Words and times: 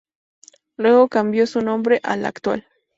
Luego 0.77 1.09
cambió 1.09 1.45
su 1.45 1.61
nombre 1.61 1.99
al 2.01 2.25
actual. 2.25 2.65